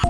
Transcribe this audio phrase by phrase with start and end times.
[0.00, 0.08] Hey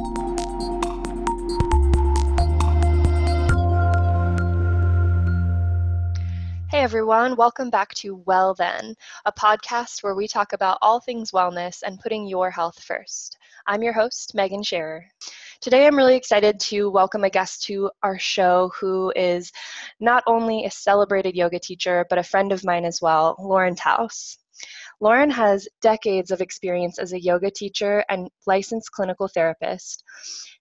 [6.73, 8.95] everyone, welcome back to Well Then,
[9.27, 13.37] a podcast where we talk about all things wellness and putting your health first.
[13.67, 15.07] I'm your host, Megan Scherer.
[15.61, 19.51] Today I'm really excited to welcome a guest to our show who is
[19.99, 24.39] not only a celebrated yoga teacher, but a friend of mine as well, Lauren Taus.
[25.03, 30.05] Lauren has decades of experience as a yoga teacher and licensed clinical therapist.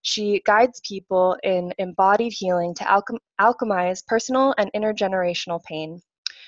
[0.01, 6.01] She guides people in embodied healing to alchem- alchemize personal and intergenerational pain.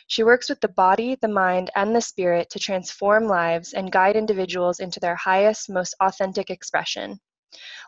[0.07, 4.15] She works with the body, the mind, and the spirit to transform lives and guide
[4.15, 7.19] individuals into their highest, most authentic expression.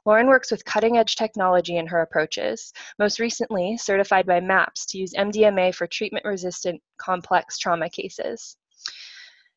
[0.05, 4.97] Lauren works with cutting edge technology in her approaches, most recently certified by MAPS to
[4.97, 8.57] use MDMA for treatment resistant complex trauma cases.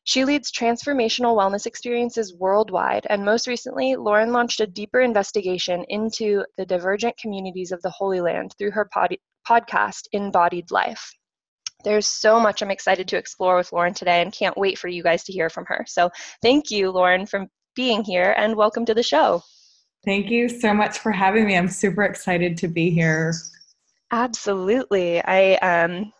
[0.07, 6.45] She leads transformational wellness experiences worldwide, and most recently, Lauren launched a deeper investigation into
[6.55, 11.13] the divergent communities of the Holy Land through her pod- podcast, InBodied Life.
[11.83, 15.03] There's so much I'm excited to explore with Lauren today and can't wait for you
[15.03, 15.83] guys to hear from her.
[15.85, 16.09] So,
[16.41, 17.45] thank you, Lauren, for
[17.75, 19.43] being here and welcome to the show.
[20.05, 21.57] Thank you so much for having me.
[21.57, 23.33] I'm super excited to be here.
[24.11, 25.21] Absolutely.
[25.25, 26.13] I um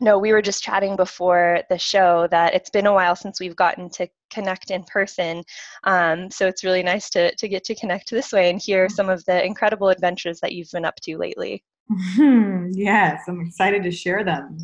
[0.00, 3.56] no, we were just chatting before the show that it's been a while since we've
[3.56, 5.42] gotten to connect in person.
[5.84, 9.08] Um, so it's really nice to, to get to connect this way and hear some
[9.08, 11.64] of the incredible adventures that you've been up to lately.
[12.72, 14.58] yes, I'm excited to share them.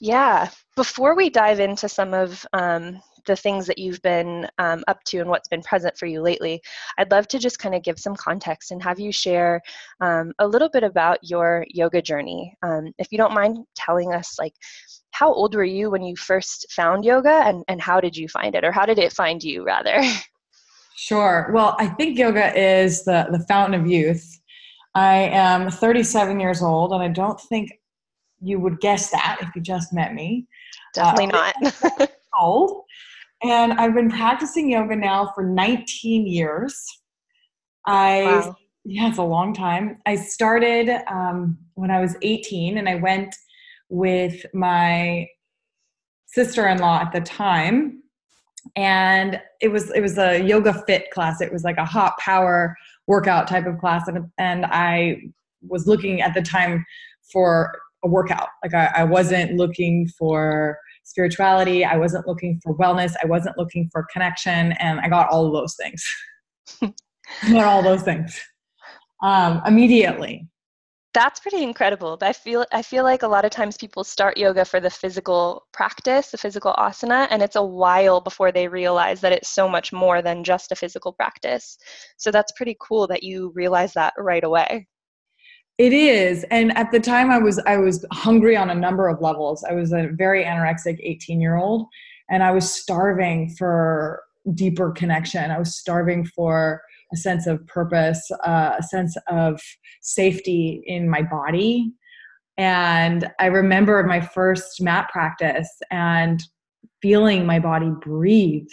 [0.00, 0.48] Yeah.
[0.74, 5.18] Before we dive into some of um, the things that you've been um, up to
[5.18, 6.60] and what's been present for you lately,
[6.98, 9.60] I'd love to just kind of give some context and have you share
[10.00, 12.56] um, a little bit about your yoga journey.
[12.62, 14.54] Um, if you don't mind telling us, like,
[15.10, 18.54] how old were you when you first found yoga and, and how did you find
[18.54, 20.02] it, or how did it find you, rather?
[20.94, 21.50] Sure.
[21.52, 24.40] Well, I think yoga is the, the fountain of youth.
[24.94, 27.72] I am 37 years old, and I don't think
[28.40, 30.46] you would guess that if you just met me.
[30.94, 32.12] Definitely uh, not.
[32.40, 32.84] old.
[33.42, 36.86] And I've been practicing yoga now for 19 years.
[37.86, 38.56] I wow.
[38.84, 39.98] yeah, it's a long time.
[40.06, 43.34] I started um, when I was 18, and I went
[43.88, 45.26] with my
[46.26, 48.02] sister-in-law at the time,
[48.76, 51.40] and it was it was a yoga fit class.
[51.40, 52.76] It was like a hot power
[53.08, 55.20] workout type of class, and and I
[55.68, 56.84] was looking at the time
[57.32, 58.48] for a workout.
[58.62, 61.84] Like I, I wasn't looking for spirituality.
[61.84, 63.14] I wasn't looking for wellness.
[63.22, 64.72] I wasn't looking for connection.
[64.72, 66.04] And I got all those things.
[67.50, 68.40] got all those things
[69.22, 70.48] um, immediately.
[71.14, 72.16] That's pretty incredible.
[72.22, 75.66] I feel I feel like a lot of times people start yoga for the physical
[75.72, 79.92] practice, the physical asana, and it's a while before they realize that it's so much
[79.92, 81.76] more than just a physical practice.
[82.16, 84.86] So that's pretty cool that you realize that right away.
[85.82, 86.44] It is.
[86.52, 89.64] And at the time I was I was hungry on a number of levels.
[89.68, 91.88] I was a very anorexic 18-year-old
[92.30, 94.22] and I was starving for
[94.54, 95.50] deeper connection.
[95.50, 96.80] I was starving for
[97.12, 99.60] a sense of purpose, uh, a sense of
[100.02, 101.90] safety in my body.
[102.58, 106.40] And I remember my first mat practice and
[107.00, 108.70] feeling my body breathe,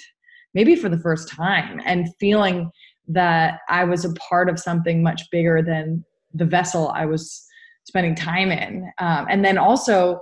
[0.53, 2.69] maybe for the first time, and feeling
[3.07, 7.45] that I was a part of something much bigger than the vessel I was
[7.85, 8.91] spending time in.
[8.99, 10.19] Um, and then also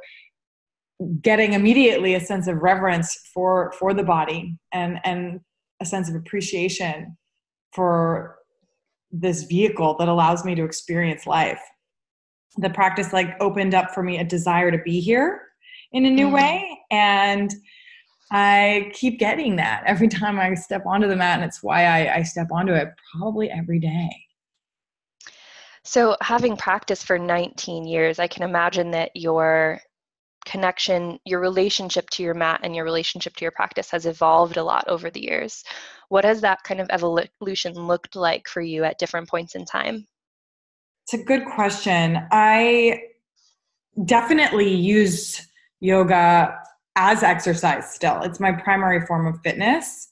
[1.21, 5.39] getting immediately a sense of reverence for for the body and and
[5.79, 7.15] a sense of appreciation
[7.71, 8.37] for
[9.11, 11.61] this vehicle that allows me to experience life
[12.57, 15.41] the practice like opened up for me a desire to be here
[15.91, 16.35] in a new mm-hmm.
[16.35, 17.53] way and
[18.31, 22.15] i keep getting that every time i step onto the mat and it's why I,
[22.15, 24.09] I step onto it probably every day
[25.87, 29.79] so, having practiced for 19 years, I can imagine that your
[30.43, 34.63] connection, your relationship to your mat, and your relationship to your practice has evolved a
[34.65, 35.63] lot over the years.
[36.09, 40.05] What has that kind of evolution looked like for you at different points in time?
[41.05, 42.19] It's a good question.
[42.33, 43.03] I
[44.03, 45.41] definitely use
[45.79, 46.53] yoga
[46.97, 48.23] as exercise still.
[48.23, 50.09] It's my primary form of fitness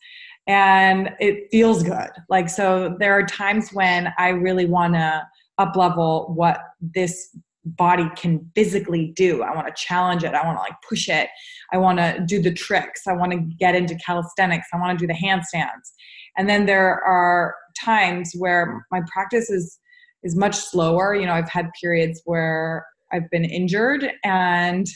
[0.48, 2.12] and it feels good.
[2.30, 7.36] Like, so there are times when I really want to up level what this
[7.66, 9.42] body can physically do.
[9.42, 10.34] I want to challenge it.
[10.34, 11.30] I want to like push it.
[11.74, 13.08] I want to do the tricks.
[13.08, 14.68] I want to get into calisthenics.
[14.72, 15.94] I want to do the handstands.
[16.38, 19.80] And then there are times where my practice is
[20.24, 21.16] is much slower.
[21.16, 24.88] You know, I've had periods where I've been injured and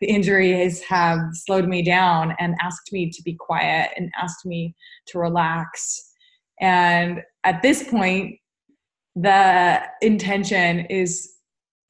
[0.00, 4.74] the injuries have slowed me down and asked me to be quiet and asked me
[5.08, 6.12] to relax.
[6.60, 8.36] And at this point,
[9.16, 11.36] the intention is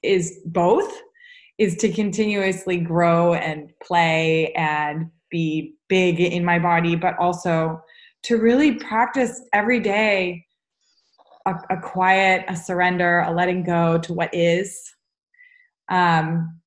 [0.03, 0.93] is both
[1.59, 7.83] is to continuously grow and play and be big in my body but also
[8.23, 10.45] to really practice every day
[11.47, 14.81] a, a quiet a surrender a letting go to what is
[15.89, 16.61] um,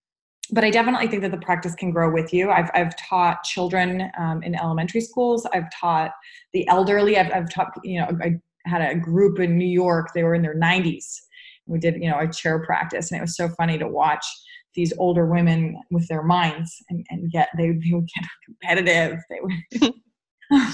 [0.51, 2.49] but I definitely think that the practice can grow with you.
[2.49, 5.45] I've, I've taught children um, in elementary schools.
[5.53, 6.11] I've taught
[6.53, 7.17] the elderly.
[7.17, 10.09] I've, I've taught, you know, I had a group in New York.
[10.13, 11.15] They were in their 90s.
[11.65, 14.25] We did, you know, a chair practice, and it was so funny to watch
[14.75, 19.19] these older women with their minds, and, and yet they, they would get competitive.
[19.29, 19.89] They were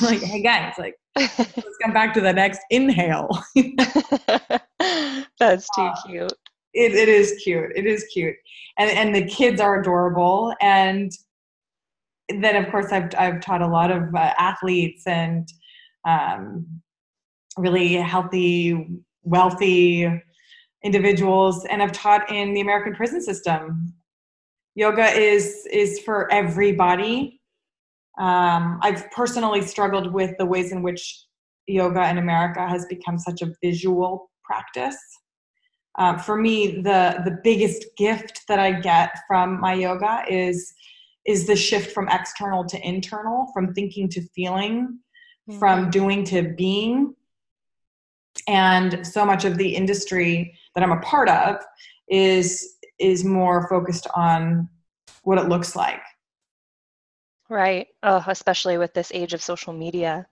[0.02, 3.30] like, "Hey guys, like, let's come back to the next inhale."
[5.40, 6.34] That's too uh, cute.
[6.74, 7.72] It, it is cute.
[7.76, 8.36] It is cute,
[8.78, 10.54] and and the kids are adorable.
[10.62, 11.12] And
[12.30, 15.48] then, of course, I've I've taught a lot of uh, athletes and
[16.08, 16.66] um,
[17.58, 18.88] really healthy,
[19.24, 20.10] wealthy
[20.84, 23.94] individuals, and I've taught in the American prison system.
[24.76, 27.42] Yoga is is for everybody.
[28.18, 31.26] Um, I've personally struggled with the ways in which
[31.68, 34.98] yoga in America has become such a visual practice.
[35.98, 40.74] Um, for me, the the biggest gift that I get from my yoga is
[41.26, 45.00] is the shift from external to internal, from thinking to feeling,
[45.50, 45.58] mm-hmm.
[45.58, 47.16] from doing to being,
[48.48, 51.58] and so much of the industry that i'm a part of
[52.10, 54.70] is is more focused on
[55.24, 56.00] what it looks like.
[57.50, 57.88] Right.
[58.04, 60.28] Oh especially with this age of social media.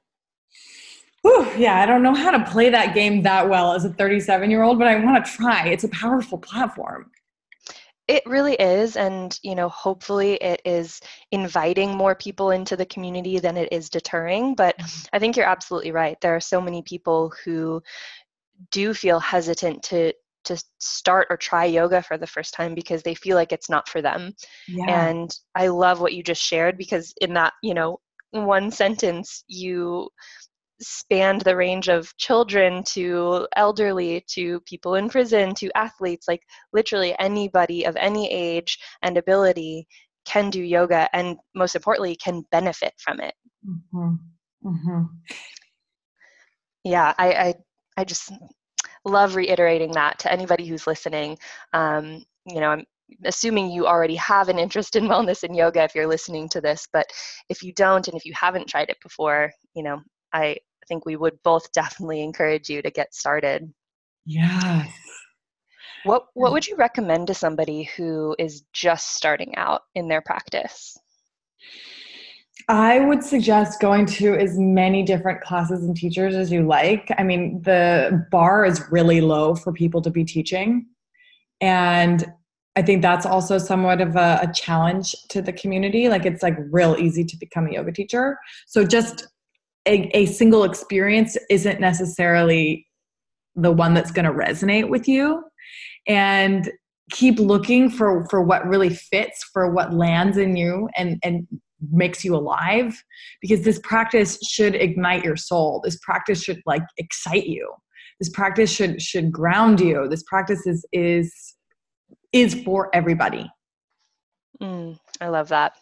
[1.21, 4.51] Whew, yeah i don't know how to play that game that well as a 37
[4.51, 5.67] year old but i want to try.
[5.67, 7.11] It's a powerful platform
[8.07, 8.97] it really is.
[8.97, 10.99] And, you know, hopefully it is
[11.31, 14.55] inviting more people into the community than it is deterring.
[14.55, 15.07] But mm-hmm.
[15.13, 16.19] I think you're absolutely right.
[16.21, 17.81] There are so many people who
[18.71, 20.13] do feel hesitant to
[20.45, 23.87] to start or try yoga for the first time because they feel like it's not
[23.87, 24.33] for them.
[24.67, 25.09] Yeah.
[25.09, 27.99] And I love what you just shared because in that, you know,
[28.31, 30.09] one sentence you
[30.81, 36.41] spanned the range of children to elderly to people in prison to athletes like
[36.73, 39.87] literally anybody of any age and ability
[40.25, 43.33] can do yoga and most importantly can benefit from it
[43.67, 44.15] mm-hmm.
[44.65, 45.03] Mm-hmm.
[46.83, 47.53] yeah I, I
[47.97, 48.31] i just
[49.05, 51.37] love reiterating that to anybody who's listening
[51.73, 52.85] um, you know i'm
[53.25, 56.87] assuming you already have an interest in wellness and yoga if you're listening to this
[56.91, 57.05] but
[57.49, 60.01] if you don't and if you haven't tried it before you know
[60.33, 60.57] i
[60.87, 63.73] think we would both definitely encourage you to get started.
[64.25, 64.89] Yes.
[66.03, 70.97] What what would you recommend to somebody who is just starting out in their practice?
[72.69, 77.09] I would suggest going to as many different classes and teachers as you like.
[77.17, 80.85] I mean, the bar is really low for people to be teaching.
[81.59, 82.25] And
[82.75, 86.09] I think that's also somewhat of a, a, challenge to the community.
[86.09, 88.37] Like it's like real easy to become a yoga teacher.
[88.65, 89.27] So just
[89.85, 92.87] a, a single experience isn't necessarily
[93.55, 95.43] the one that's going to resonate with you.
[96.07, 96.71] And
[97.11, 101.47] keep looking for for what really fits for what lands in you and and
[101.91, 103.01] makes you alive
[103.41, 105.81] because this practice should ignite your soul.
[105.83, 107.69] This practice should like excite you.
[108.19, 110.07] This practice should should ground you.
[110.09, 111.55] This practice is is
[112.31, 113.49] is for everybody.
[114.61, 115.73] Mm, i love that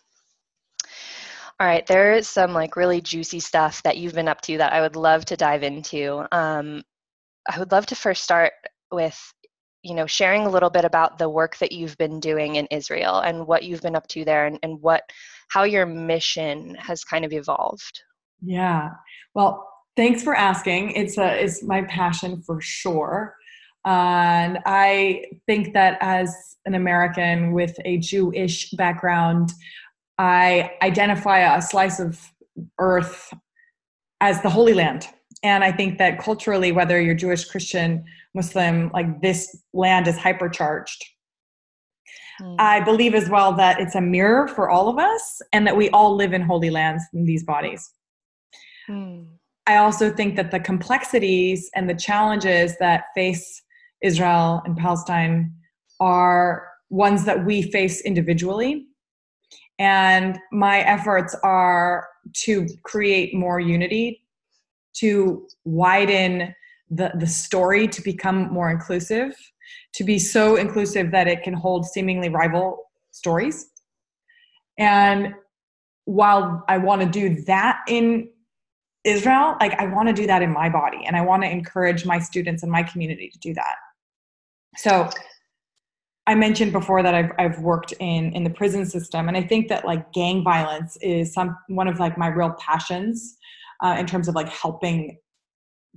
[1.62, 4.74] all right, there is some like really juicy stuff that you've been up to that
[4.74, 6.26] I would love to dive into.
[6.32, 6.82] Um,
[7.48, 8.54] I would love to first start
[8.92, 9.16] with,
[9.84, 13.20] you know, sharing a little bit about the work that you've been doing in Israel
[13.20, 15.04] and what you've been up to there and, and what
[15.50, 18.02] how your mission has kind of evolved.
[18.42, 18.90] Yeah.
[19.36, 20.94] Well, thanks for asking.
[20.94, 23.36] It's a it's my passion for sure.
[23.86, 29.52] And I think that as an American with a Jewish background,
[30.22, 32.32] I identify a slice of
[32.78, 33.34] earth
[34.20, 35.08] as the Holy Land.
[35.42, 41.02] And I think that culturally, whether you're Jewish, Christian, Muslim, like this land is hypercharged.
[42.40, 42.56] Mm.
[42.60, 45.90] I believe as well that it's a mirror for all of us and that we
[45.90, 47.92] all live in holy lands in these bodies.
[48.88, 49.26] Mm.
[49.66, 53.64] I also think that the complexities and the challenges that face
[54.04, 55.52] Israel and Palestine
[56.00, 58.86] are ones that we face individually
[59.82, 64.22] and my efforts are to create more unity,
[64.94, 66.54] to widen
[66.92, 69.36] the, the story to become more inclusive,
[69.96, 73.72] to be so inclusive that it can hold seemingly rival stories.
[74.78, 75.34] And
[76.06, 78.30] while I want to do that in
[79.04, 82.06] Israel, like I want to do that in my body and I want to encourage
[82.06, 83.76] my students and my community to do that.
[84.78, 85.10] So
[86.28, 89.70] I mentioned before that I've, I've worked in, in the prison system and I think
[89.70, 93.38] that like gang violence is some, one of like my real passions
[93.84, 95.18] uh, in terms of like helping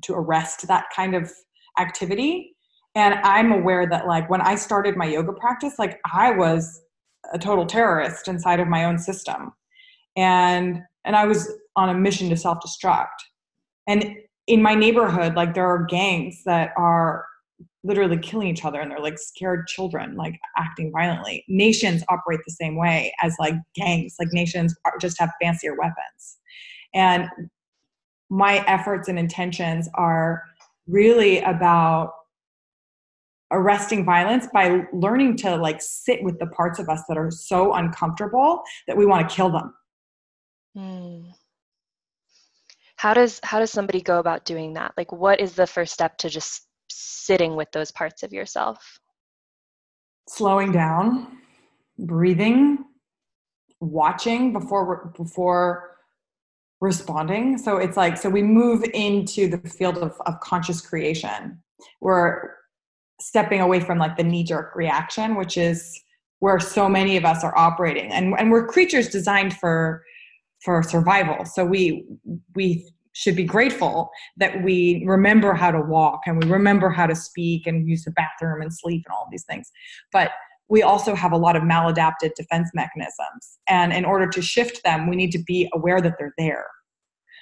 [0.03, 1.31] to arrest that kind of
[1.79, 2.57] activity.
[2.95, 6.81] And I'm aware that like when I started my yoga practice, like I was
[7.33, 9.53] a total terrorist inside of my own system.
[10.17, 13.09] And and I was on a mission to self-destruct.
[13.87, 14.17] And
[14.47, 17.27] in my neighborhood, like there are gangs that are
[17.85, 21.45] literally killing each other and they're like scared children like acting violently.
[21.49, 24.17] Nations operate the same way as like gangs.
[24.19, 26.39] Like nations are, just have fancier weapons.
[26.95, 27.29] And
[28.31, 30.43] my efforts and intentions are
[30.89, 32.13] really about
[33.53, 37.75] arresting violence by learning to like sit with the parts of us that are so
[37.75, 39.75] uncomfortable that we want to kill them.
[40.77, 41.33] Mm.
[42.97, 44.93] how does how does somebody go about doing that?
[44.97, 49.01] Like what is the first step to just sitting with those parts of yourself?
[50.29, 51.39] Slowing down
[51.99, 52.85] breathing
[53.81, 55.97] watching before before
[56.81, 57.59] responding.
[57.59, 61.63] So it's like so we move into the field of, of conscious creation.
[62.01, 62.51] We're
[63.21, 66.01] stepping away from like the knee-jerk reaction which is
[66.41, 68.11] where so many of us are operating.
[68.11, 70.03] And, and we're creatures designed for
[70.63, 71.45] for survival.
[71.45, 72.07] So we
[72.55, 77.15] we should be grateful that we remember how to walk and we remember how to
[77.15, 79.71] speak and use the bathroom and sleep and all these things
[80.13, 80.31] but
[80.69, 83.59] we also have a lot of maladapted defense mechanisms.
[83.69, 86.67] And in order to shift them, we need to be aware that they're there.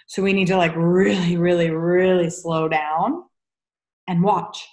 [0.06, 3.24] So we need to like really, really, really slow down
[4.08, 4.66] and watch.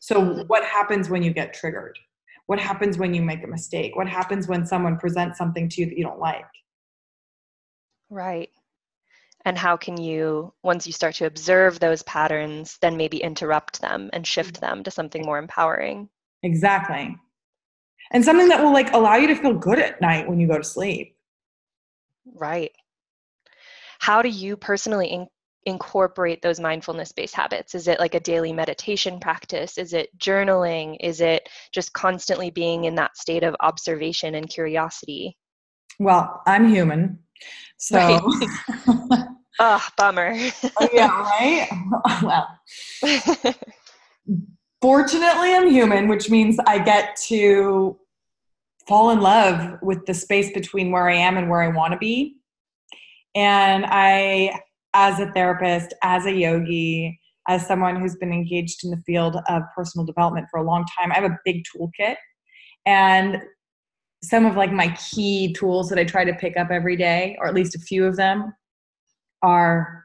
[0.00, 1.98] So, what happens when you get triggered?
[2.46, 3.96] What happens when you make a mistake?
[3.96, 6.44] What happens when someone presents something to you that you don't like?
[8.10, 8.50] Right.
[9.44, 14.10] And how can you, once you start to observe those patterns, then maybe interrupt them
[14.12, 16.08] and shift them to something more empowering?
[16.42, 17.16] Exactly.
[18.12, 20.58] And something that will like allow you to feel good at night when you go
[20.58, 21.16] to sleep.
[22.24, 22.72] Right.
[23.98, 25.28] How do you personally in-
[25.64, 27.74] incorporate those mindfulness based habits?
[27.74, 29.78] Is it like a daily meditation practice?
[29.78, 30.96] Is it journaling?
[31.00, 35.36] Is it just constantly being in that state of observation and curiosity?
[35.98, 37.18] Well, I'm human.
[37.78, 38.20] So, right.
[39.58, 40.34] oh, bummer.
[40.92, 41.68] yeah, right?
[42.22, 43.54] well,
[44.82, 47.96] fortunately i'm human which means i get to
[48.88, 51.98] fall in love with the space between where i am and where i want to
[51.98, 52.36] be
[53.36, 54.52] and i
[54.92, 57.18] as a therapist as a yogi
[57.48, 61.12] as someone who's been engaged in the field of personal development for a long time
[61.12, 62.16] i have a big toolkit
[62.84, 63.40] and
[64.24, 67.46] some of like my key tools that i try to pick up every day or
[67.46, 68.54] at least a few of them
[69.42, 70.04] are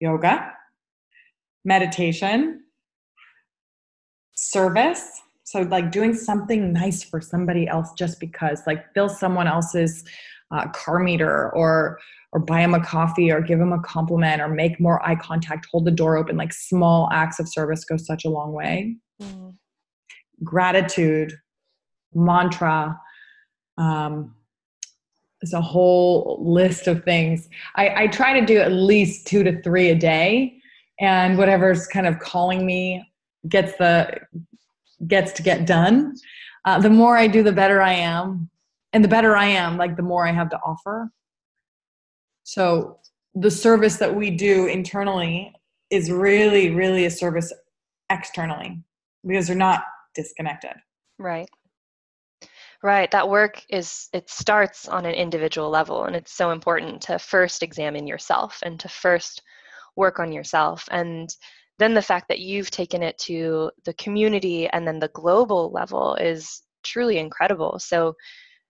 [0.00, 0.52] yoga
[1.64, 2.60] meditation
[4.34, 10.04] service so like doing something nice for somebody else just because like fill someone else's
[10.50, 11.98] uh, car meter or
[12.32, 15.66] or buy them a coffee or give them a compliment or make more eye contact
[15.70, 19.54] hold the door open like small acts of service go such a long way mm.
[20.42, 21.32] gratitude
[22.14, 22.98] mantra
[23.78, 24.34] um,
[25.40, 27.48] there's a whole list of things.
[27.76, 30.58] I, I try to do at least two to three a day
[31.00, 33.06] and whatever's kind of calling me
[33.48, 34.20] gets the
[35.06, 36.14] gets to get done.
[36.64, 38.48] Uh, the more i do the better i am.
[38.94, 41.10] And the better i am like the more i have to offer.
[42.44, 42.98] So
[43.34, 45.52] the service that we do internally
[45.90, 47.52] is really really a service
[48.08, 48.82] externally.
[49.26, 50.72] Because they're not disconnected.
[51.18, 51.48] Right
[52.84, 57.18] right that work is it starts on an individual level and it's so important to
[57.18, 59.42] first examine yourself and to first
[59.96, 60.86] work on yourself.
[60.90, 61.34] And
[61.78, 66.14] then the fact that you've taken it to the community and then the global level
[66.16, 67.78] is truly incredible.
[67.78, 68.14] So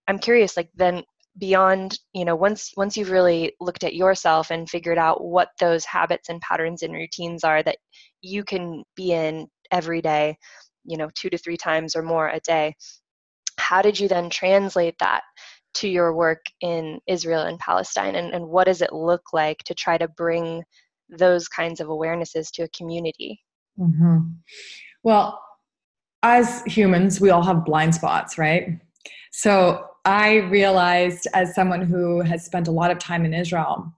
[0.06, 1.02] i'm curious like then
[1.38, 5.84] beyond you know once once you've really looked at yourself and figured out what those
[5.84, 7.78] habits and patterns and routines are that
[8.20, 10.36] you can be in every day
[10.84, 12.74] you know two to three times or more a day
[13.68, 15.22] how did you then translate that
[15.74, 19.74] to your work in israel and palestine and, and what does it look like to
[19.74, 20.62] try to bring
[21.08, 23.40] those kinds of awarenesses to a community?
[23.78, 24.18] Mm-hmm.
[25.02, 25.40] Well,
[26.22, 28.80] as humans, we all have blind spots, right?
[29.32, 33.92] So I realized as someone who has spent a lot of time in Israel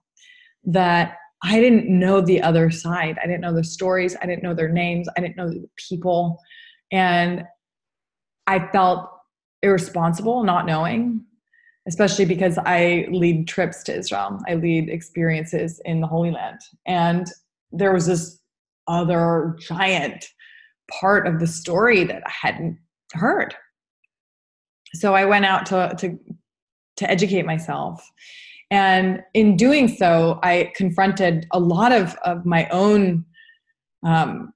[0.65, 3.17] that I didn't know the other side.
[3.21, 4.15] I didn't know the stories.
[4.21, 5.07] I didn't know their names.
[5.15, 6.39] I didn't know the people.
[6.91, 7.43] And
[8.47, 9.09] I felt
[9.61, 11.25] irresponsible not knowing.
[11.87, 14.39] especially because I lead trips to Israel.
[14.47, 16.59] I lead experiences in the Holy Land.
[16.85, 17.27] And
[17.71, 18.39] there was this
[18.87, 20.25] other giant
[20.99, 22.77] part of the story that I hadn't
[23.13, 23.55] heard.
[24.95, 26.17] So I went out to, to,
[26.97, 28.05] to educate myself.
[28.69, 33.25] And in doing so, I confronted a lot of, of my own
[34.05, 34.53] um,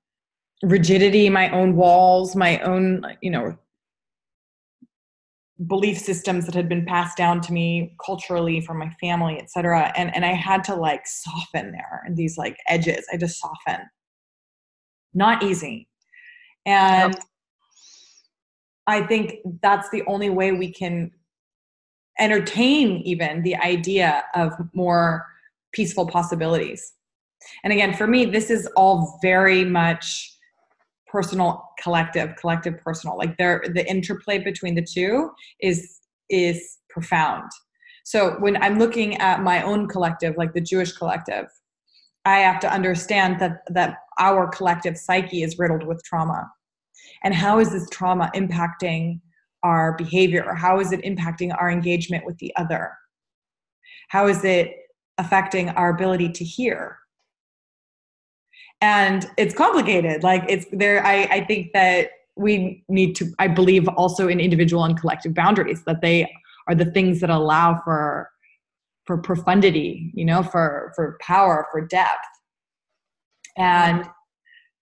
[0.63, 3.57] rigidity, my own walls, my own, you know,
[5.67, 9.91] belief systems that had been passed down to me culturally from my family, et cetera.
[9.95, 13.05] And, and I had to like soften there and these like edges.
[13.11, 13.85] I just soften.
[15.13, 15.87] Not easy.
[16.65, 17.23] And yep.
[18.87, 21.11] I think that's the only way we can
[22.19, 25.25] entertain even the idea of more
[25.73, 26.93] peaceful possibilities.
[27.63, 30.35] And again, for me, this is all very much
[31.11, 33.17] personal collective collective personal.
[33.17, 35.99] Like there the interplay between the two is
[36.29, 37.49] is profound.
[38.03, 41.45] So when i'm looking at my own collective like the jewish collective
[42.25, 46.49] i have to understand that that our collective psyche is riddled with trauma.
[47.23, 49.19] And how is this trauma impacting
[49.63, 50.43] our behavior?
[50.45, 52.93] Or how is it impacting our engagement with the other?
[54.09, 54.75] How is it
[55.17, 56.97] affecting our ability to hear
[58.81, 60.23] and it's complicated.
[60.23, 64.85] Like it's there I, I think that we need to i believe also in individual
[64.85, 66.31] and collective boundaries that they
[66.67, 68.29] are the things that allow for
[69.05, 72.25] for profundity you know for for power for depth.
[73.57, 74.05] And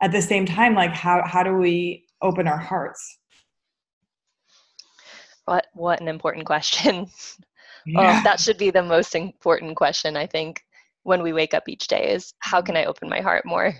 [0.01, 3.17] at the same time like how how do we open our hearts?
[5.45, 7.07] What what an important question.
[7.87, 8.19] Um, yeah.
[8.19, 10.61] oh, that should be the most important question i think
[11.03, 13.73] when we wake up each day is how can i open my heart more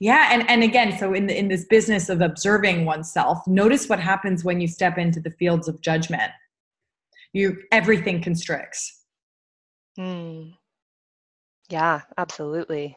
[0.00, 4.00] yeah, and and again, so in the, in this business of observing oneself, notice what
[4.00, 6.30] happens when you step into the fields of judgment.
[7.32, 9.04] You everything constricts.
[9.96, 10.50] Hmm.
[11.68, 12.96] Yeah, absolutely.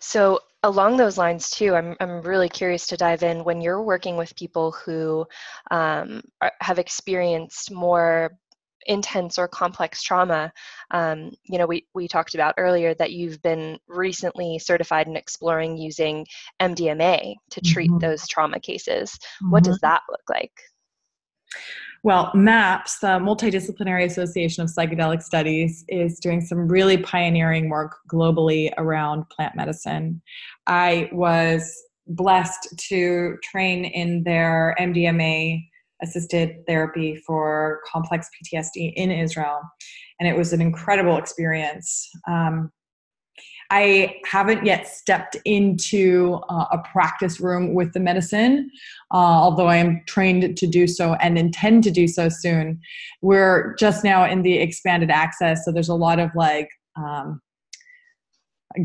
[0.00, 4.16] So along those lines too, I'm I'm really curious to dive in when you're working
[4.16, 5.26] with people who
[5.70, 8.38] um, are, have experienced more
[8.88, 10.52] intense or complex trauma.
[10.90, 15.76] Um, you know, we, we talked about earlier that you've been recently certified in exploring
[15.76, 16.26] using
[16.60, 17.98] MDMA to treat mm-hmm.
[17.98, 19.12] those trauma cases.
[19.12, 19.50] Mm-hmm.
[19.50, 19.86] What does mm-hmm.
[19.86, 20.52] that look like?
[22.04, 28.72] Well, MAPS, the Multidisciplinary Association of Psychedelic Studies, is doing some really pioneering work globally
[28.78, 30.22] around plant medicine.
[30.66, 31.74] I was
[32.06, 35.66] blessed to train in their MDMA
[36.02, 39.60] assisted therapy for complex PTSD in Israel.
[40.20, 42.08] And it was an incredible experience.
[42.26, 42.70] Um,
[43.70, 48.70] I haven't yet stepped into uh, a practice room with the medicine,
[49.12, 52.80] uh, although I am trained to do so and intend to do so soon.
[53.20, 57.42] We're just now in the expanded access, so there's a lot of like um,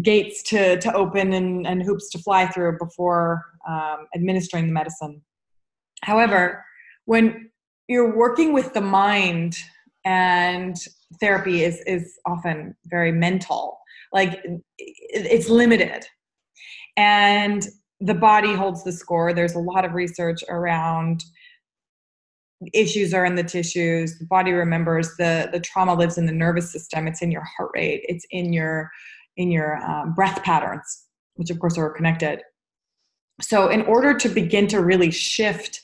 [0.01, 5.21] gates to, to open and, and hoops to fly through before um, administering the medicine.
[6.03, 6.65] However,
[7.05, 7.49] when
[7.87, 9.57] you're working with the mind
[10.05, 10.75] and
[11.19, 13.77] therapy is is often very mental
[14.11, 14.43] like
[14.77, 16.05] it's limited.
[16.97, 17.65] And
[17.99, 19.33] the body holds the score.
[19.33, 21.23] There's a lot of research around
[22.73, 24.19] issues are in the tissues.
[24.19, 27.07] The body remembers the the trauma lives in the nervous system.
[27.07, 28.05] It's in your heart rate.
[28.07, 28.91] It's in your
[29.37, 31.03] in your um, breath patterns
[31.35, 32.41] which of course are connected.
[33.41, 35.81] So in order to begin to really shift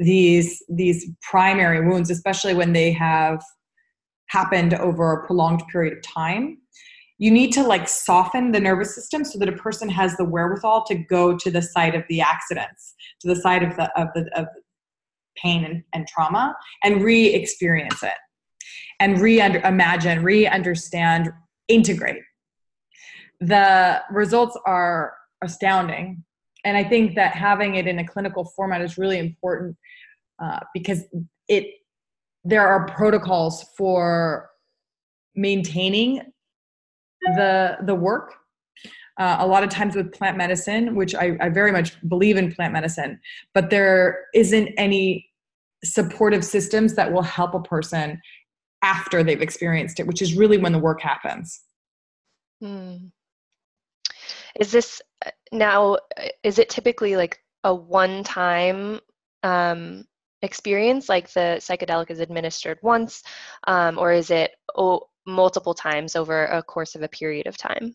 [0.00, 3.42] these these primary wounds especially when they have
[4.28, 6.58] happened over a prolonged period of time
[7.18, 10.84] you need to like soften the nervous system so that a person has the wherewithal
[10.86, 14.28] to go to the site of the accidents to the site of the of the
[14.34, 14.46] of
[15.36, 18.16] pain and, and trauma and re-experience it
[19.00, 21.30] and re-imagine re-understand
[21.68, 22.22] integrate.
[23.40, 26.24] The results are astounding
[26.64, 29.76] and I think that having it in a clinical format is really important
[30.42, 31.04] uh, because
[31.48, 31.66] it
[32.44, 34.48] there are protocols for
[35.34, 36.22] maintaining
[37.22, 38.34] the the work.
[39.18, 42.54] Uh, a lot of times with plant medicine, which I, I very much believe in
[42.54, 43.20] plant medicine,
[43.52, 45.28] but there isn't any
[45.84, 48.18] supportive systems that will help a person
[48.82, 51.60] after they've experienced it, which is really when the work happens.
[52.62, 52.96] Hmm.
[54.58, 55.00] Is this
[55.52, 55.98] now
[56.42, 59.00] is it typically like a one time
[59.42, 60.04] um,
[60.42, 63.22] experience like the psychedelic is administered once
[63.66, 67.94] um, or is it oh, multiple times over a course of a period of time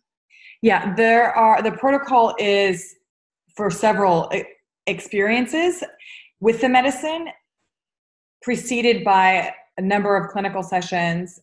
[0.61, 2.95] yeah there are the protocol is
[3.55, 4.31] for several
[4.85, 5.83] experiences
[6.39, 7.27] with the medicine
[8.43, 11.41] preceded by a number of clinical sessions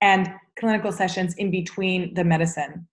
[0.00, 0.28] and
[0.58, 2.86] clinical sessions in between the medicine.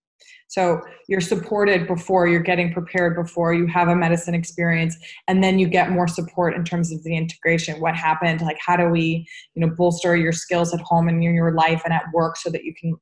[0.47, 5.59] So you're supported before you're getting prepared before you have a medicine experience, and then
[5.59, 7.79] you get more support in terms of the integration.
[7.79, 8.41] What happened?
[8.41, 11.81] Like how do we, you know, bolster your skills at home and in your life
[11.85, 12.95] and at work so that you can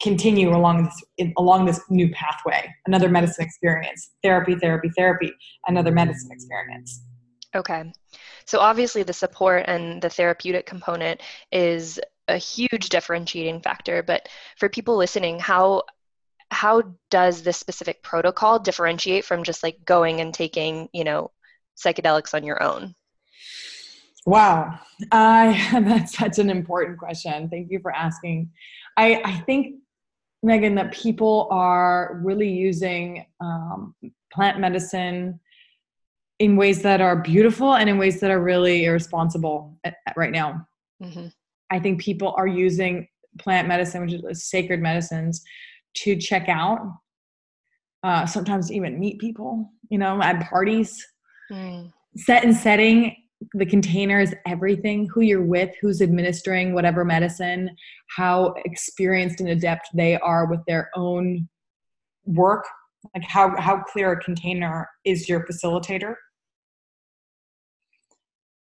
[0.00, 2.72] continue along this along this new pathway.
[2.86, 5.32] Another medicine experience, therapy, therapy, therapy.
[5.66, 7.04] Another medicine experience.
[7.54, 7.92] Okay.
[8.46, 11.20] So obviously the support and the therapeutic component
[11.52, 15.82] is a huge differentiating factor, but for people listening, how
[16.50, 21.30] how does this specific protocol differentiate from just like going and taking you know
[21.78, 22.94] psychedelics on your own?
[24.26, 24.78] Wow.
[25.10, 27.48] I, that's such an important question.
[27.48, 28.50] Thank you for asking.
[28.96, 29.76] I, I think
[30.42, 33.94] megan that people are really using um,
[34.32, 35.38] plant medicine
[36.38, 40.32] in ways that are beautiful and in ways that are really irresponsible at, at right
[40.32, 40.66] now.
[41.02, 41.28] Mm-hmm.
[41.70, 43.08] i think people are using
[43.38, 45.42] plant medicine which is sacred medicines
[45.94, 46.80] to check out
[48.02, 51.06] uh, sometimes even meet people you know at parties.
[51.50, 51.92] Mm.
[52.16, 53.16] set and setting
[53.54, 57.74] the container is everything who you're with who's administering whatever medicine
[58.16, 61.48] how experienced and adept they are with their own
[62.24, 62.64] work.
[63.14, 66.14] Like how how clear a container is your facilitator.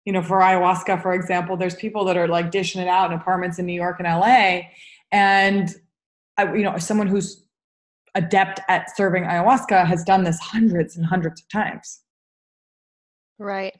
[0.03, 3.17] You know for ayahuasca for example there's people that are like dishing it out in
[3.17, 4.61] apartments in new york and la
[5.11, 5.75] and
[6.39, 7.45] you know, someone who's
[8.15, 12.01] adept at serving ayahuasca has done this hundreds and hundreds of times.
[13.37, 13.75] Right.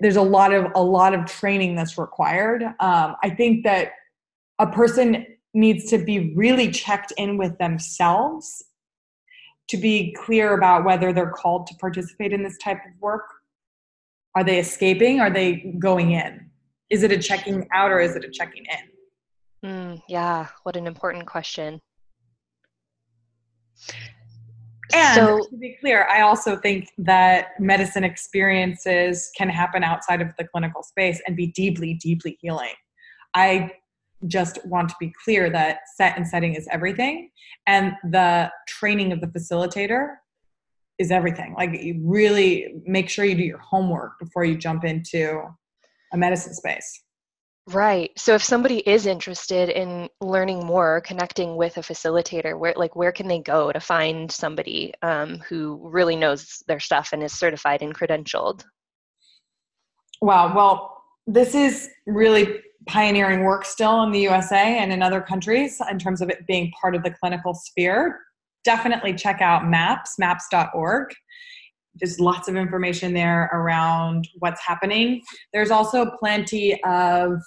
[0.00, 2.62] There's a lot of a lot of training that's required.
[2.62, 3.92] Um, I think that
[4.58, 8.64] a person needs to be really checked in with themselves
[9.68, 13.24] to be clear about whether they're called to participate in this type of work.
[14.34, 15.20] Are they escaping?
[15.20, 16.50] Are they going in?
[16.90, 18.93] Is it a checking out or is it a checking in?
[19.64, 21.80] Mm, yeah, what an important question.
[24.92, 30.28] And so, to be clear, I also think that medicine experiences can happen outside of
[30.38, 32.74] the clinical space and be deeply, deeply healing.
[33.34, 33.72] I
[34.26, 37.30] just want to be clear that set and setting is everything,
[37.66, 40.16] and the training of the facilitator
[40.98, 41.54] is everything.
[41.54, 45.42] Like, you really make sure you do your homework before you jump into
[46.12, 47.03] a medicine space.
[47.66, 48.10] Right.
[48.16, 53.12] So if somebody is interested in learning more, connecting with a facilitator, where like where
[53.12, 57.80] can they go to find somebody um, who really knows their stuff and is certified
[57.80, 58.64] and credentialed?
[60.20, 60.54] Wow.
[60.54, 65.98] Well, this is really pioneering work still in the USA and in other countries in
[65.98, 68.20] terms of it being part of the clinical sphere.
[68.64, 71.14] Definitely check out MAPS, maps.org
[72.00, 75.22] there's lots of information there around what's happening.
[75.52, 77.40] There's also plenty of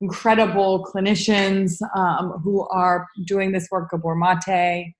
[0.00, 3.90] incredible clinicians um, who are doing this work.
[3.90, 4.94] Gabor Mate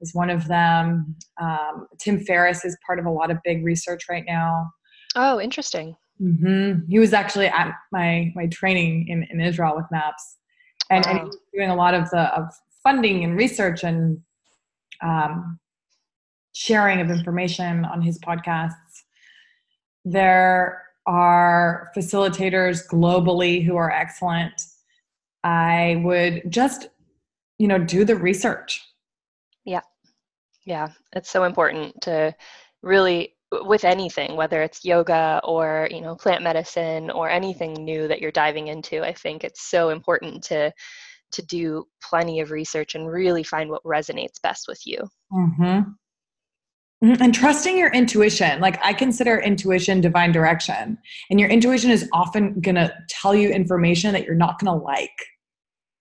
[0.00, 1.16] is one of them.
[1.40, 4.70] Um, Tim Ferriss is part of a lot of big research right now.
[5.14, 5.96] Oh, interesting.
[6.20, 6.86] Mm-hmm.
[6.88, 10.36] He was actually at my my training in, in Israel with MAPS,
[10.90, 11.12] and, wow.
[11.12, 12.44] and he's doing a lot of the of
[12.82, 14.18] funding and research and
[15.02, 15.58] um,
[16.52, 19.02] sharing of information on his podcasts.
[20.04, 24.62] There are facilitators globally who are excellent.
[25.42, 26.88] I would just,
[27.58, 28.86] you know, do the research.
[29.64, 29.80] Yeah.
[30.66, 30.88] Yeah.
[31.14, 32.34] It's so important to
[32.82, 33.34] really
[33.64, 38.30] with anything whether it's yoga or you know plant medicine or anything new that you're
[38.30, 40.72] diving into i think it's so important to
[41.32, 44.98] to do plenty of research and really find what resonates best with you
[45.32, 45.80] mm-hmm.
[47.02, 47.22] Mm-hmm.
[47.22, 48.60] And trusting your intuition.
[48.60, 50.98] Like I consider intuition divine direction.
[51.30, 54.84] And your intuition is often going to tell you information that you're not going to
[54.84, 55.10] like.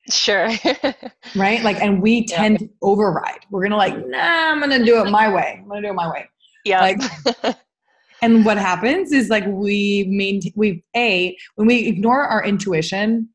[0.10, 0.50] Sure.
[1.36, 1.64] right?
[1.64, 2.68] Like, and we tend yeah.
[2.68, 3.46] to override.
[3.50, 5.60] We're going to like, nah, I'm going to do it my way.
[5.62, 6.30] I'm going to do it my way.
[6.66, 6.82] Yeah.
[6.82, 7.56] Like,
[8.22, 13.30] and what happens is like we maintain, we, A, when we ignore our intuition,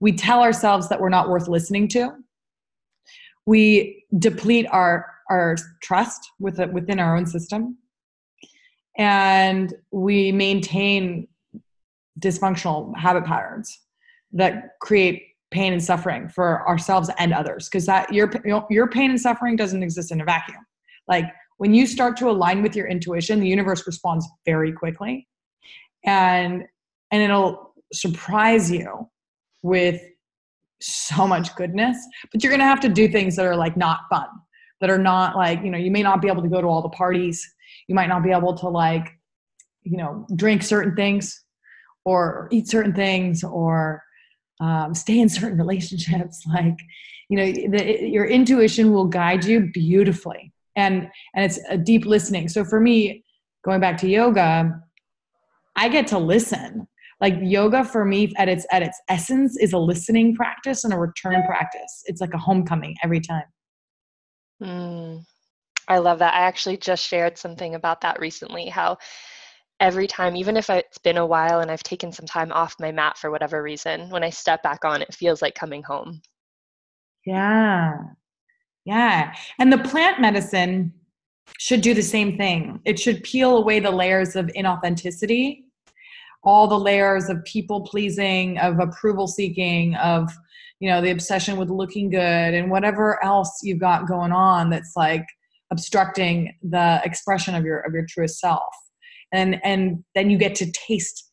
[0.00, 2.12] we tell ourselves that we're not worth listening to.
[3.44, 7.78] We deplete our our trust with it within our own system.
[8.96, 11.28] And we maintain
[12.20, 13.78] dysfunctional habit patterns
[14.32, 17.68] that create pain and suffering for ourselves and others.
[17.68, 18.30] Because that your
[18.68, 20.64] your pain and suffering doesn't exist in a vacuum.
[21.06, 21.24] Like
[21.58, 25.28] when you start to align with your intuition the universe responds very quickly.
[26.04, 26.64] And
[27.10, 29.08] and it'll surprise you
[29.62, 30.00] with
[30.80, 31.96] so much goodness
[32.30, 34.26] but you're going to have to do things that are like not fun
[34.80, 36.82] that are not like you know you may not be able to go to all
[36.82, 37.46] the parties.
[37.86, 39.08] You might not be able to like
[39.82, 41.44] you know drink certain things
[42.04, 44.02] or eat certain things or
[44.60, 46.42] um, stay in certain relationships.
[46.46, 46.78] Like
[47.28, 50.52] you know the, your intuition will guide you beautifully.
[50.76, 52.48] And and it's a deep listening.
[52.48, 53.24] So for me
[53.64, 54.80] going back to yoga
[55.78, 56.86] i get to listen.
[57.20, 60.98] Like yoga for me at its at its essence is a listening practice and a
[60.98, 62.02] return practice.
[62.06, 63.44] It's like a homecoming every time
[64.62, 65.24] mm,
[65.88, 66.34] i love that.
[66.34, 68.98] I actually just shared something about that recently how
[69.80, 72.90] every time even if it's been a while and i've taken some time off my
[72.90, 76.20] mat for whatever reason when i step back on it feels like coming home.
[77.26, 77.94] Yeah.
[78.84, 79.34] Yeah.
[79.58, 80.94] And the plant medicine
[81.58, 82.80] should do the same thing.
[82.86, 85.64] It should peel away the layers of inauthenticity
[86.44, 90.30] all the layers of people pleasing of approval seeking of
[90.80, 92.18] you know the obsession with looking good
[92.54, 95.24] and whatever else you've got going on that's like
[95.70, 98.74] obstructing the expression of your of your truest self
[99.32, 101.30] and and then you get to taste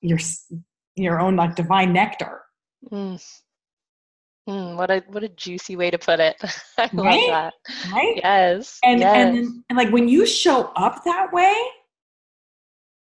[0.00, 0.18] your
[0.96, 2.42] your own like divine nectar
[2.90, 3.20] mm.
[4.48, 6.36] Mm, what a what a juicy way to put it.
[6.78, 6.92] I right?
[6.94, 7.54] love that.
[7.92, 8.14] Right?
[8.16, 8.78] Yes.
[8.82, 9.14] And, yes.
[9.14, 11.54] and and like when you show up that way,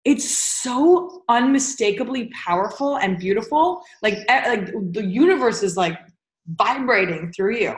[0.07, 3.83] it's so unmistakably powerful and beautiful.
[4.03, 5.99] Like like the universe is like
[6.47, 7.75] vibrating through you.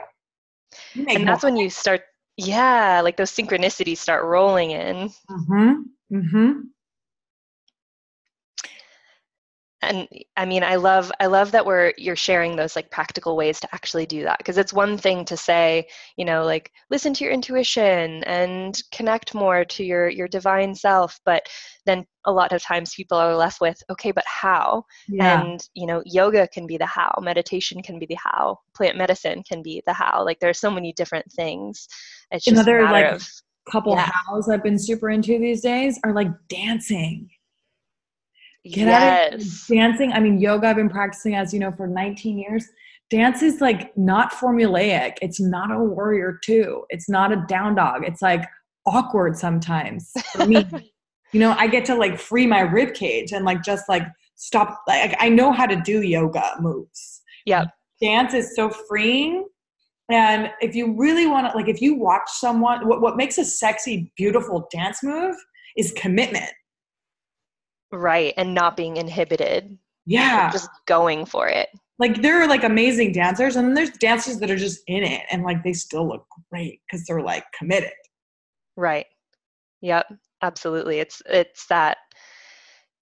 [0.92, 2.02] you and that's when you start
[2.36, 5.10] yeah, like those synchronicities start rolling in.
[5.30, 5.72] Mm-hmm.
[6.12, 6.52] Mm-hmm
[9.82, 13.60] and i mean i love i love that we're you're sharing those like practical ways
[13.60, 15.86] to actually do that because it's one thing to say
[16.16, 21.20] you know like listen to your intuition and connect more to your your divine self
[21.24, 21.46] but
[21.86, 25.40] then a lot of times people are left with okay but how yeah.
[25.40, 29.42] and you know yoga can be the how meditation can be the how plant medicine
[29.44, 31.86] can be the how like there's so many different things
[32.32, 33.26] it's just another like of,
[33.70, 34.10] couple yeah.
[34.26, 37.28] hows i've been super into these days are like dancing
[38.64, 39.32] Get yes.
[39.32, 40.12] out of dancing.
[40.12, 42.66] I mean, yoga, I've been practicing, as you know, for 19 years.
[43.10, 45.16] Dance is like not formulaic.
[45.22, 46.84] It's not a warrior two.
[46.90, 48.02] It's not a down dog.
[48.04, 48.44] It's like
[48.84, 50.66] awkward sometimes for me.
[51.32, 54.02] you know, I get to like free my rib cage and like just like
[54.34, 54.82] stop.
[54.86, 57.22] Like I know how to do yoga moves.
[57.46, 57.66] Yeah.
[58.00, 59.46] Dance is so freeing.
[60.10, 63.44] And if you really want to, like, if you watch someone, what, what makes a
[63.44, 65.34] sexy, beautiful dance move
[65.76, 66.50] is commitment
[67.92, 70.50] right and not being inhibited yeah.
[70.50, 71.68] just going for it.
[71.98, 75.22] Like there are like amazing dancers and then there's dancers that are just in it
[75.30, 77.92] and like they still look great because they're like committed.
[78.76, 79.06] Right.
[79.82, 80.06] Yep
[80.42, 81.00] absolutely.
[81.00, 81.98] It's it's that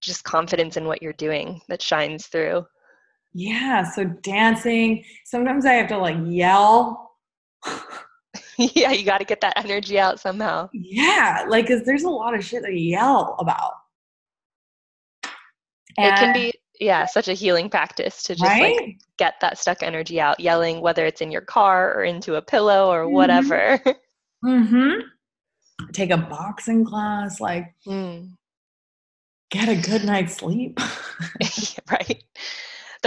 [0.01, 2.65] just confidence in what you're doing that shines through.
[3.33, 7.11] Yeah so dancing sometimes i have to like yell.
[8.59, 10.69] Yeah you got to get that energy out somehow.
[10.73, 13.71] Yeah like because there's a lot of shit to yell about
[15.97, 18.75] and it can be yeah such a healing practice to just right?
[18.75, 22.41] like get that stuck energy out yelling whether it's in your car or into a
[22.41, 23.13] pillow or mm-hmm.
[23.13, 23.81] whatever
[24.45, 24.99] mm-hmm
[25.93, 28.29] take a boxing class like mm.
[29.49, 30.79] get a good night's sleep
[31.91, 32.23] right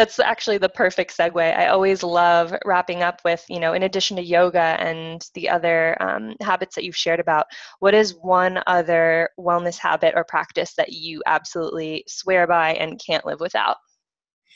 [0.01, 1.39] that's actually the perfect segue.
[1.39, 5.95] I always love wrapping up with, you know, in addition to yoga and the other
[6.03, 7.45] um, habits that you've shared about,
[7.81, 13.27] what is one other wellness habit or practice that you absolutely swear by and can't
[13.27, 13.77] live without?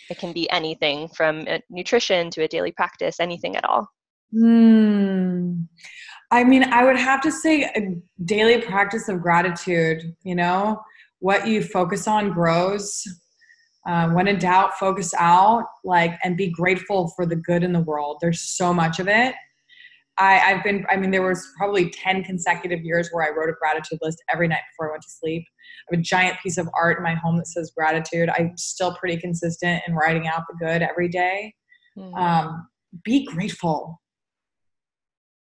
[0.08, 3.90] It can be anything from nutrition to a daily practice, anything at all.
[4.32, 5.64] Hmm.
[6.30, 10.80] I mean, I would have to say a daily practice of gratitude, you know,
[11.18, 13.04] what you focus on grows
[13.86, 17.80] uh, when in doubt focus out like and be grateful for the good in the
[17.80, 18.18] world.
[18.20, 19.34] There's so much of it.
[20.16, 23.54] I, i've been i mean there was probably 10 consecutive years where i wrote a
[23.60, 25.44] gratitude list every night before i went to sleep.
[25.90, 28.30] I have a giant piece of art in my home that says gratitude.
[28.30, 31.54] I'm still pretty consistent in writing out the good every day.
[31.98, 32.14] Mm-hmm.
[32.14, 32.68] Um,
[33.04, 34.00] be grateful.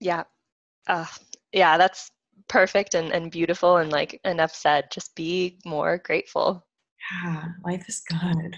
[0.01, 0.25] Yeah.
[0.89, 1.07] Uh,
[1.53, 2.11] yeah that's
[2.49, 4.87] perfect and, and beautiful and like enough said.
[4.91, 6.67] Just be more grateful
[7.11, 8.57] yeah, life is good.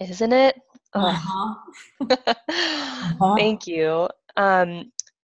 [0.00, 0.56] Isn't it?
[0.94, 1.54] Uh-huh.
[2.10, 3.36] uh-huh.
[3.36, 4.08] Thank you.
[4.36, 4.90] Um,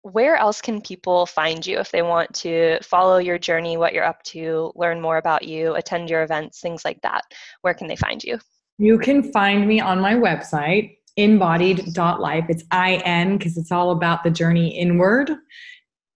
[0.04, 4.04] where else can people find you if they want to follow your journey, what you're
[4.04, 7.24] up to, learn more about you, attend your events, things like that?
[7.62, 8.38] Where can they find you?
[8.78, 12.46] You can find me on my website, inbodied.life.
[12.50, 15.32] It's IN because it's all about the journey inward.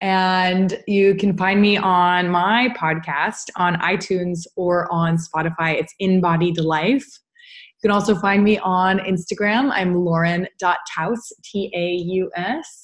[0.01, 5.73] And you can find me on my podcast on iTunes or on Spotify.
[5.73, 7.05] It's InBodied Life.
[7.77, 9.71] You can also find me on Instagram.
[9.71, 12.83] I'm lauren.taus, T A U S.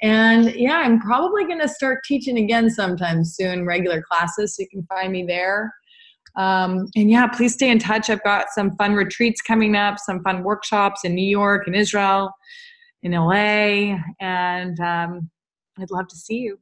[0.00, 4.56] And yeah, I'm probably going to start teaching again sometime soon, regular classes.
[4.56, 5.72] So you can find me there.
[6.36, 8.08] Um, and yeah, please stay in touch.
[8.08, 12.30] I've got some fun retreats coming up, some fun workshops in New York in Israel,
[13.02, 15.30] in LA, and um,
[15.78, 16.58] I'd love to see you.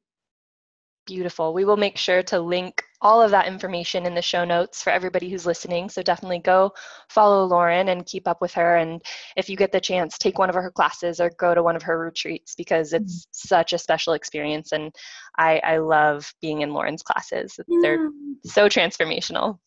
[1.07, 1.55] Beautiful.
[1.55, 4.91] We will make sure to link all of that information in the show notes for
[4.91, 5.89] everybody who's listening.
[5.89, 6.73] So definitely go
[7.11, 8.77] follow Lauren and keep up with her.
[8.77, 9.01] And
[9.37, 11.83] if you get the chance, take one of her classes or go to one of
[11.85, 13.49] her retreats because it's mm-hmm.
[13.49, 14.73] such a special experience.
[14.73, 14.93] And
[15.39, 17.61] I, I love being in Lauren's classes.
[17.83, 18.11] They're
[18.45, 19.59] so transformational.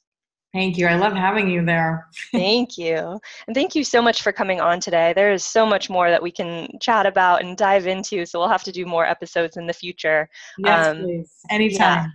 [0.51, 0.87] Thank you.
[0.87, 2.07] I love having you there.
[2.31, 3.19] thank you.
[3.47, 5.13] And thank you so much for coming on today.
[5.13, 8.25] There is so much more that we can chat about and dive into.
[8.25, 10.27] So we'll have to do more episodes in the future.
[10.57, 11.31] Yes, um, please.
[11.51, 11.77] Anytime.
[11.77, 12.07] Yeah.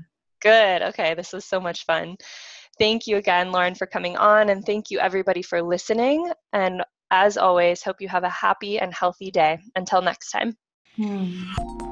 [0.42, 0.82] Good.
[0.88, 1.14] Okay.
[1.14, 2.16] This was so much fun.
[2.78, 4.50] Thank you again, Lauren, for coming on.
[4.50, 6.28] And thank you, everybody, for listening.
[6.52, 9.60] And as always, hope you have a happy and healthy day.
[9.76, 10.56] Until next time.
[10.96, 11.83] Hmm.